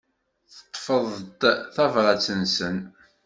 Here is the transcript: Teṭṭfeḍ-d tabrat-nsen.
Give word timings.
Teṭṭfeḍ-d 0.53 1.41
tabrat-nsen. 1.75 2.77